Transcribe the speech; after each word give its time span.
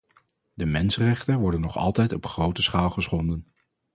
De 0.53 0.65
mensenrechten 0.65 1.39
worden 1.39 1.61
nog 1.61 1.77
altijd 1.77 2.13
op 2.13 2.25
grote 2.25 2.61
schaal 2.61 2.89
geschonden. 2.89 3.51